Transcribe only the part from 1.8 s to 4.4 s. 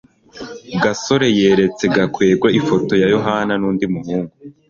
gakwego ifoto ya yohana nundi muhungu